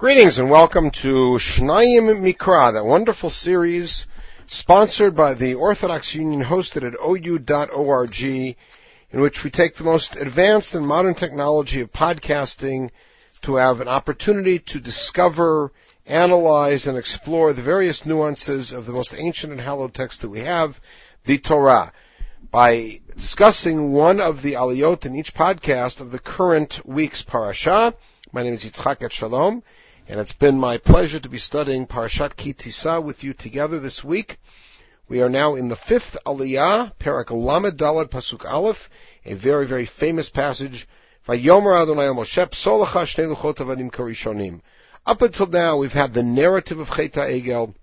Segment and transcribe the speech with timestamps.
[0.00, 4.06] Greetings and welcome to Shnayim Mikra, that wonderful series
[4.46, 10.74] sponsored by the Orthodox Union hosted at ou.org in which we take the most advanced
[10.74, 12.88] and modern technology of podcasting
[13.42, 15.70] to have an opportunity to discover,
[16.06, 20.40] analyze, and explore the various nuances of the most ancient and hallowed text that we
[20.40, 20.80] have,
[21.26, 21.92] the Torah,
[22.50, 27.92] by discussing one of the aliyot in each podcast of the current week's parasha.
[28.32, 29.62] My name is Yitzchak Etshalom
[30.10, 34.02] and it's been my pleasure to be studying Parashat Ki Tisa with you together this
[34.02, 34.38] week.
[35.08, 38.90] We are now in the fifth Aliyah, Parak Lamed Dalad Pasuk Aleph,
[39.24, 40.88] a very, very famous passage.
[41.28, 41.38] Up
[45.22, 47.74] until now, we've had the narrative of Cheta Egel,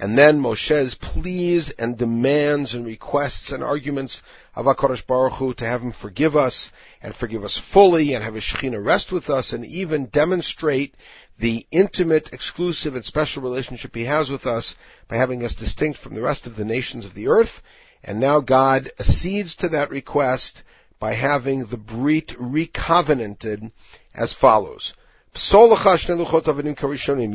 [0.00, 4.22] and then Moshe's pleas and demands and requests and arguments
[4.56, 8.34] of HaKadosh Baruch Hu to have him forgive us and forgive us fully and have
[8.34, 10.94] his Shekhinah rest with us and even demonstrate
[11.38, 14.74] the intimate, exclusive, and special relationship he has with us
[15.06, 17.60] by having us distinct from the rest of the nations of the earth.
[18.02, 20.62] And now God accedes to that request
[20.98, 23.70] by having the Brit recovenanted
[24.14, 24.94] as follows.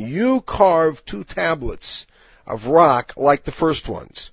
[0.00, 2.06] You carve two tablets
[2.46, 4.30] of rock like the first ones.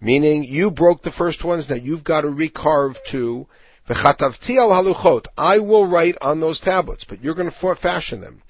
[0.00, 3.46] Meaning you broke the first ones, now you've got to recarve two.
[3.88, 8.42] I will write on those tablets, but you're going to fashion them.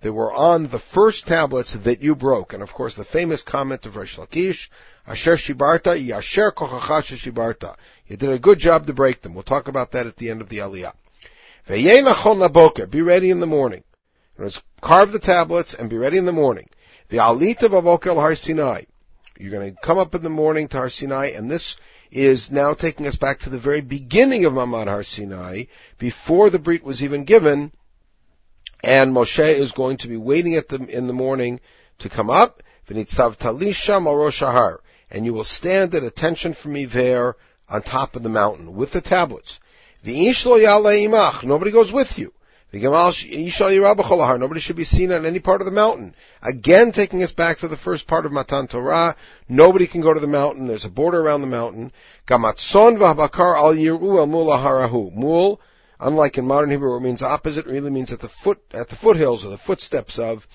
[0.00, 2.52] They were on the first tablets that you broke.
[2.52, 4.68] And of course the famous comment of Rish Lakish,
[5.06, 7.74] Asher Shibarta, Yasher Shibarta.
[8.06, 9.34] You did a good job to break them.
[9.34, 10.92] We'll talk about that at the end of the Aliyah.
[12.90, 13.82] Be ready in the morning.
[14.38, 16.68] Let's carve the tablets and be ready in the morning.
[17.08, 18.82] The Alita Babokel Har Sinai.
[19.38, 21.78] You're going to come up in the morning to Har Sinai, and this
[22.10, 25.64] is now taking us back to the very beginning of Ma'amad Har Sinai,
[25.96, 27.72] before the Brit was even given,
[28.84, 31.60] and Moshe is going to be waiting at them in the morning
[32.00, 34.78] to come up, V'nitzav Talisha Marosh
[35.10, 37.36] and you will stand at attention for me there
[37.70, 39.60] on top of the mountain with the tablets.
[40.04, 42.34] V'ish lo imach, nobody goes with you.
[42.72, 46.14] Nobody should be seen on any part of the mountain.
[46.42, 49.14] Again, taking us back to the first part of Matan Torah.
[49.48, 50.66] Nobody can go to the mountain.
[50.66, 51.92] There's a border around the mountain.
[52.28, 53.74] Al.
[55.14, 55.60] Mul,
[56.00, 57.66] unlike in modern Hebrew, it means opposite.
[57.66, 60.48] really means at the foot, at the foothills or the footsteps of.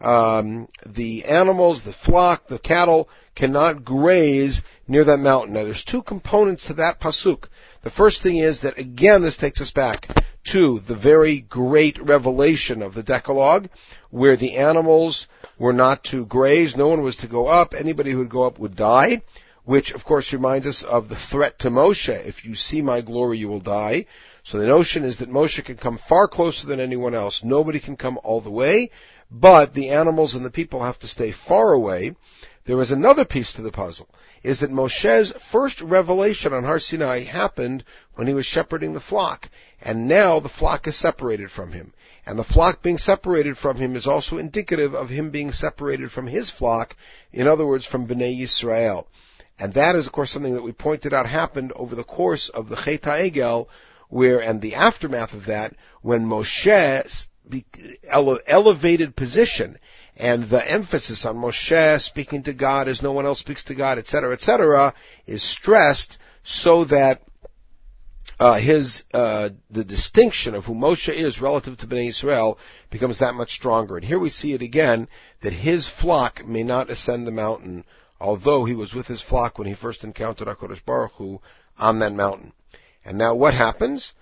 [0.00, 5.54] Um, the animals, the flock, the cattle cannot graze near that mountain.
[5.54, 7.44] Now, there's two components to that pasuk.
[7.82, 10.08] The first thing is that again, this takes us back
[10.44, 13.68] to the very great revelation of the Decalogue,
[14.10, 15.26] where the animals
[15.58, 18.58] were not to graze, no one was to go up, anybody who would go up
[18.58, 19.22] would die,
[19.64, 23.38] which of course reminds us of the threat to Moshe, if you see my glory
[23.38, 24.06] you will die.
[24.42, 27.96] So the notion is that Moshe can come far closer than anyone else, nobody can
[27.96, 28.90] come all the way,
[29.30, 32.16] but the animals and the people have to stay far away.
[32.64, 34.08] There is another piece to the puzzle
[34.42, 39.48] is that Moshe's first revelation on Har Sinai happened when he was shepherding the flock.
[39.80, 41.92] And now the flock is separated from him.
[42.26, 46.26] And the flock being separated from him is also indicative of him being separated from
[46.26, 46.96] his flock,
[47.32, 49.06] in other words, from Bnei Yisrael.
[49.58, 52.68] And that is, of course, something that we pointed out happened over the course of
[52.68, 53.68] the Chet Egel,
[54.08, 57.28] where, and the aftermath of that, when Moshe's
[58.46, 59.78] elevated position
[60.16, 63.98] and the emphasis on Moshe speaking to God as no one else speaks to God,
[63.98, 64.94] etc., etc.,
[65.26, 67.22] is stressed so that
[68.38, 72.58] uh, his uh, the distinction of who Moshe is relative to Bnei Israel
[72.90, 73.96] becomes that much stronger.
[73.96, 75.08] And here we see it again
[75.40, 77.84] that his flock may not ascend the mountain,
[78.20, 81.40] although he was with his flock when he first encountered Hakadosh Baruch Hu
[81.78, 82.52] on that mountain.
[83.04, 84.12] And now what happens?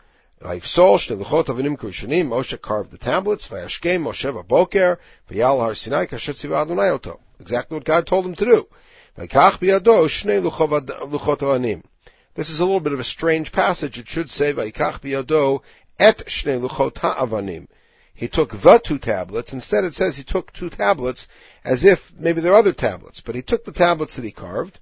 [2.28, 4.98] Moshe carved the tablets, Vayashkem Moshe Boker,
[5.30, 7.20] Vayal Har Sinai Kashet Tziva Adonai Oto.
[7.40, 8.66] Exactly what God told him to do.
[9.18, 11.82] Vayikach Biyado Shnei Luchot Avanim.
[12.34, 13.98] This is a little bit of a strange passage.
[13.98, 15.62] It should say Vayikach Biyado
[15.98, 17.66] Et Shnei Luchot Ha'avanim.
[18.14, 19.52] He took the two tablets.
[19.52, 21.28] Instead it says he took two tablets
[21.64, 24.80] as if maybe there are other tablets, but he took the tablets that he carved.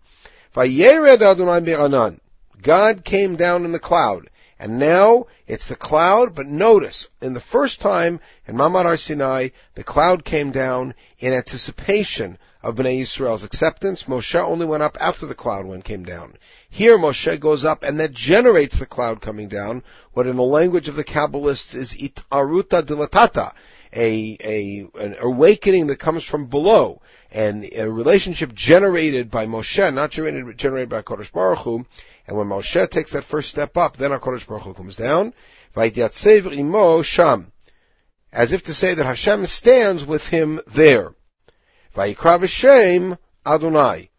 [0.55, 2.17] Vayered Adonai.
[2.63, 4.31] God came down in the cloud.
[4.59, 9.51] And now it's the cloud, but notice, in the first time in Ma'amad Har Sinai,
[9.75, 14.05] the cloud came down in anticipation of Bnei Yisrael's acceptance.
[14.05, 16.35] Moshe only went up after the cloud one came down.
[16.69, 20.89] Here Moshe goes up and that generates the cloud coming down, what in the language
[20.89, 23.53] of the Kabbalists is itaruta dilatata,
[23.95, 27.01] a, a, an awakening that comes from below,
[27.31, 31.87] and a relationship generated by Moshe, not generated, generated by Kodesh Baruch Hu,
[32.27, 35.33] And when Moshe takes that first step up, then HaKadosh Baruch Hu comes down.
[38.31, 41.15] As if to say that Hashem stands with him there.
[41.95, 44.11] Vayikra Adonai.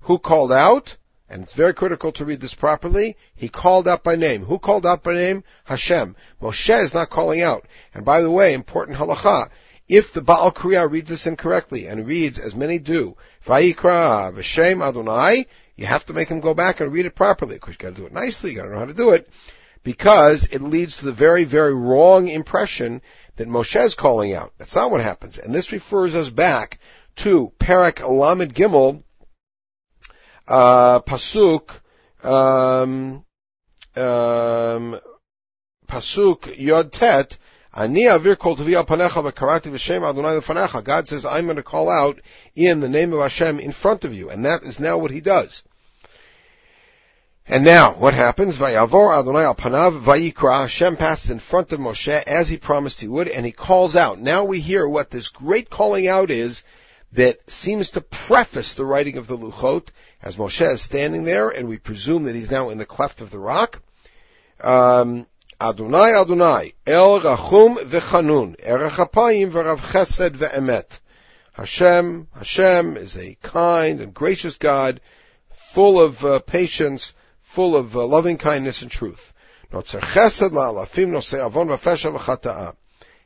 [0.00, 0.96] Who called out?
[1.30, 3.16] And it's very critical to read this properly.
[3.34, 4.44] He called out by name.
[4.44, 5.44] Who called out by name?
[5.64, 6.16] Hashem.
[6.40, 7.66] Moshe is not calling out.
[7.94, 9.50] And by the way, important halacha.
[9.88, 13.16] If the Baal Kriya reads this incorrectly and reads as many do,
[13.46, 15.46] Vayikra v'shem Adonai,
[15.76, 17.56] you have to make him go back and read it properly.
[17.56, 18.50] Of course, you got to do it nicely.
[18.50, 19.28] You got to know how to do it
[19.82, 23.00] because it leads to the very, very wrong impression
[23.36, 24.52] that Moshe is calling out.
[24.58, 25.38] That's not what happens.
[25.38, 26.78] And this refers us back
[27.16, 29.02] to Parak Lamed Gimel,
[30.48, 31.80] uh, Pasuk,
[32.24, 33.24] um,
[33.96, 35.00] um,
[35.86, 37.38] Pasuk Yod Tet,
[37.74, 40.82] Ani avir kol tavi al panecha v'karati v'shem Adonai v'fanecha.
[40.82, 42.20] God says, I'm going to call out
[42.56, 44.30] in the name of Hashem in front of you.
[44.30, 45.62] And that is now what he does.
[47.46, 48.56] And now, what happens?
[48.56, 50.62] Vayavor Adonai al panav vayikra.
[50.62, 54.18] Hashem passes in front of Moshe as he promised he would, and he calls out.
[54.18, 56.64] Now we hear what this great calling out is
[57.12, 59.88] that seems to preface the writing of the Luchot
[60.22, 63.30] as Moshe is standing there, and we presume that he's now in the cleft of
[63.30, 63.80] the rock.
[64.60, 65.26] Um,
[65.60, 71.00] Adonai Adonai, El Rachum v'Chanun, Erech Apayim v'Rav Chesed v'Emet.
[71.52, 75.00] Hashem, Hashem is a kind and gracious God,
[75.50, 79.32] full of uh, patience, full of uh, loving kindness and truth.
[79.72, 82.76] Notzer Chesed la'alafim nosei avon v'fesha v'chata'a.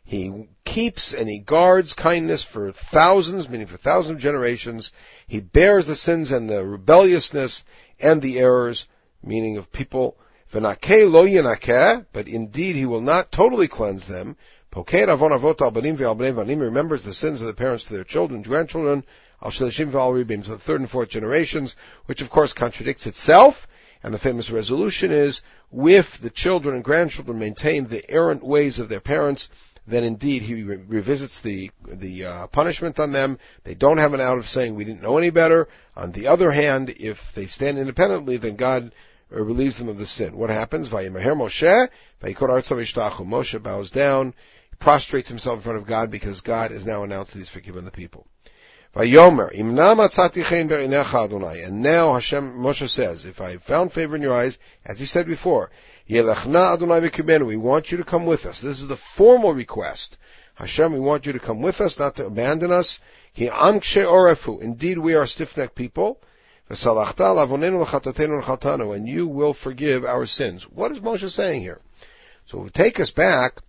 [0.04, 4.92] He keeps and he guards kindness for thousands, meaning for thousands of generations.
[5.26, 7.64] He bears the sins and the rebelliousness
[8.00, 8.86] and the errors,
[9.22, 10.16] meaning of people.
[10.52, 14.36] V'nakeh lo yinakeh, but indeed he will not totally cleanse them.
[14.70, 19.04] Pokei avon avot al vanim remembers the sins of the parents to their children, grandchildren,
[19.42, 21.76] al shalishim ve'al ribim, to the third and fourth generations,
[22.06, 23.66] which of course contradicts itself.
[24.02, 28.88] And the famous resolution is, if the children and grandchildren maintain the errant ways of
[28.88, 29.48] their parents,
[29.86, 33.38] then indeed he re- revisits the the uh, punishment on them.
[33.64, 35.68] They don't have an out of saying we didn't know any better.
[35.96, 38.92] On the other hand, if they stand independently, then God
[39.34, 40.36] uh, relieves them of the sin.
[40.36, 40.88] What happens?
[40.88, 41.88] Vayimaher Moshe,
[42.22, 44.34] Moshe bows down,
[44.78, 47.90] prostrates himself in front of God because God has now announced that He's forgiven the
[47.90, 48.26] people.
[48.94, 51.62] Vayomer, imna matzati chen Adonai.
[51.62, 55.26] And now Hashem, Moshe says, if I found favor in your eyes, as he said
[55.26, 55.70] before,
[56.08, 57.46] Yelechna Adonai v'kibenu.
[57.46, 58.60] We want you to come with us.
[58.60, 60.18] This is the formal request.
[60.54, 63.00] Hashem, we want you to come with us, not to abandon us.
[63.34, 64.60] Ki amkshe orefu.
[64.60, 66.20] Indeed, we are stiff-necked people.
[66.68, 66.78] And
[69.08, 70.64] you will forgive our sins.
[70.64, 71.80] What is Moshe saying here?
[72.46, 73.60] So take us back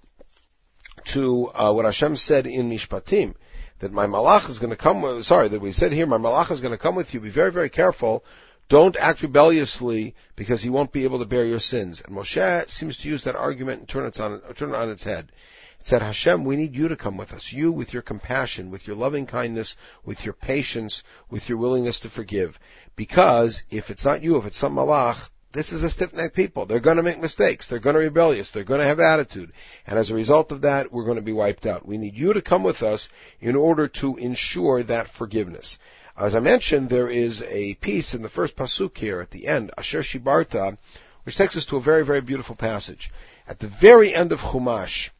[1.05, 3.35] to uh, what Hashem said in Mishpatim,
[3.83, 6.51] that my malach is going to come with, sorry, that we said here, my malach
[6.51, 7.19] is going to come with you.
[7.19, 8.23] Be very, very careful
[8.69, 12.01] don't act rebelliously because he won't be able to bear your sins.
[12.01, 15.03] And Moshe seems to use that argument and turn it on, turn it on its
[15.03, 15.31] head.
[15.79, 17.51] It said, Hashem, we need you to come with us.
[17.51, 19.75] You with your compassion, with your loving kindness,
[20.05, 22.57] with your patience, with your willingness to forgive.
[22.95, 26.65] Because if it's not you, if it's some malach, this is a stiff-necked people.
[26.65, 27.67] They're going to make mistakes.
[27.67, 28.51] They're going to be rebellious.
[28.51, 29.53] They're going to have attitude.
[29.85, 31.85] And as a result of that, we're going to be wiped out.
[31.85, 33.07] We need you to come with us
[33.39, 35.77] in order to ensure that forgiveness.
[36.17, 39.71] As I mentioned, there is a piece in the first pasuk here at the end,
[39.77, 40.77] Asher Shibarta,
[41.23, 43.11] which takes us to a very, very beautiful passage.
[43.47, 45.11] At the very end of Chumash,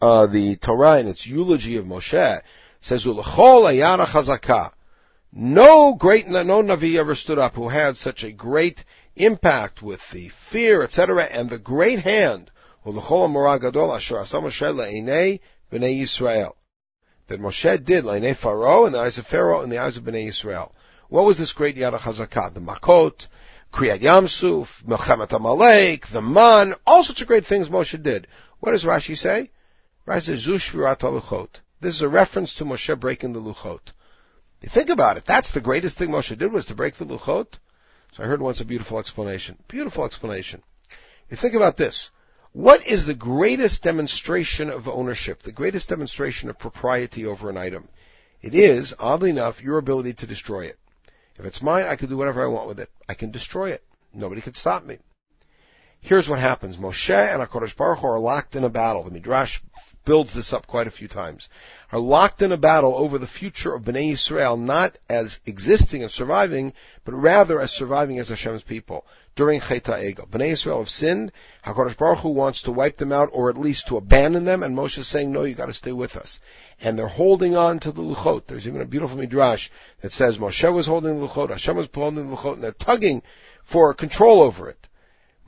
[0.00, 2.42] uh, the Torah in its eulogy of Moshe
[2.80, 3.06] says.
[5.36, 8.84] No great, no Navi ever stood up who had such a great
[9.16, 12.50] impact with the fear, etc., and the great hand.
[12.84, 12.92] That
[17.40, 20.74] Moshe did Lainei Pharaoh in the eyes of Pharaoh in the eyes of Bnei Israel.
[21.08, 22.54] What was this great Yad HaChazakah?
[22.54, 23.26] The Makot,
[23.72, 28.26] Kriyat Yamsuf, Milchemet Amalek, the Man, all sorts of great things Moshe did.
[28.60, 29.50] What does Rashi say?
[30.06, 31.60] Rashi says, Zushvirat Luchot.
[31.80, 33.92] This is a reference to Moshe breaking the Luchot.
[34.60, 35.24] You think about it.
[35.24, 37.58] That's the greatest thing Moshe did was to break the Luchot.
[38.14, 39.58] So I heard once a beautiful explanation.
[39.66, 40.62] Beautiful explanation.
[41.30, 42.12] You think about this.
[42.52, 47.88] What is the greatest demonstration of ownership, the greatest demonstration of propriety over an item?
[48.40, 50.78] It is, oddly enough, your ability to destroy it.
[51.40, 52.90] If it's mine, I can do whatever I want with it.
[53.08, 53.82] I can destroy it.
[54.12, 54.98] Nobody can stop me.
[56.00, 56.76] Here's what happens.
[56.76, 59.02] Moshe and HaKadosh Baruch Hu are locked in a battle.
[59.02, 59.60] The Midrash
[60.04, 61.48] builds this up quite a few times,
[61.90, 66.12] are locked in a battle over the future of Bnei Israel, not as existing and
[66.12, 66.72] surviving,
[67.04, 70.28] but rather as surviving as Hashem's people during Chet Egel.
[70.28, 71.32] Bnei Israel have sinned.
[71.64, 74.62] Hakadosh Baruch Hu wants to wipe them out, or at least to abandon them.
[74.62, 76.40] And Moshe is saying, "No, you got to stay with us."
[76.80, 78.46] And they're holding on to the luchot.
[78.46, 79.70] There's even a beautiful midrash
[80.02, 83.22] that says Moshe was holding the luchot, Hashem was holding the luchot, and they're tugging
[83.64, 84.88] for control over it.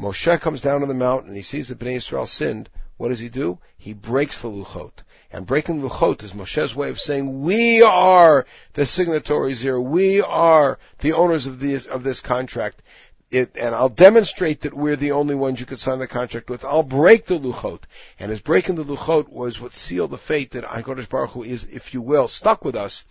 [0.01, 2.69] Moshe comes down on the mountain and he sees that Bnei Israel sinned.
[2.97, 3.59] What does he do?
[3.77, 4.93] He breaks the luchot.
[5.33, 9.79] And breaking the luchot is Moshe's way of saying, we are the signatories here.
[9.79, 12.83] We are the owners of this, of this contract
[13.31, 16.65] it, and I'll demonstrate that we're the only ones you could sign the contract with.
[16.65, 17.83] I'll break the luchot.
[18.19, 21.65] And his breaking the luchot was what sealed the fate that HaKadosh Baruch Hu is,
[21.65, 23.05] if you will, stuck with us.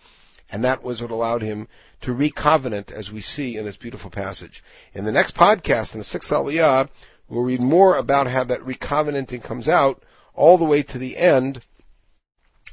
[0.50, 1.68] And that was what allowed him
[2.02, 4.62] to recovenant, as we see in this beautiful passage.
[4.94, 6.88] In the next podcast, in the sixth Aliyah,
[7.28, 10.02] we'll read more about how that recovenanting comes out
[10.34, 11.64] all the way to the end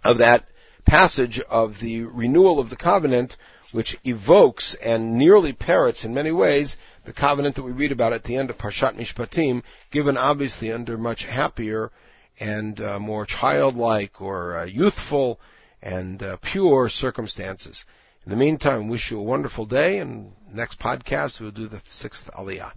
[0.04, 0.48] of that
[0.86, 3.38] passage of the renewal of the covenant,
[3.72, 8.24] which evokes and nearly parrots in many ways the covenant that we read about at
[8.24, 11.92] the end of Parshat Mishpatim, given obviously under much happier
[12.40, 15.40] and uh, more childlike or uh, youthful
[15.82, 17.86] and uh, pure circumstances.
[18.26, 22.30] In the meantime, wish you a wonderful day, and next podcast we'll do the sixth
[22.34, 22.72] Aliyah.